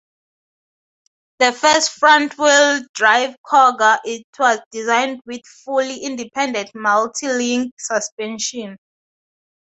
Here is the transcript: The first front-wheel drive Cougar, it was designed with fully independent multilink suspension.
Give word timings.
The 1.37 1.51
first 1.53 1.91
front-wheel 1.91 2.81
drive 2.95 3.35
Cougar, 3.47 3.99
it 4.03 4.25
was 4.39 4.57
designed 4.71 5.21
with 5.27 5.41
fully 5.63 5.99
independent 5.99 6.71
multilink 6.73 7.69
suspension. 7.77 8.77